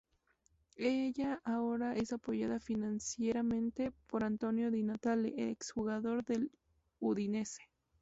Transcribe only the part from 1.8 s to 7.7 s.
es apoyada financieramente por Antonio Di Natale, ex jugador del Udinese.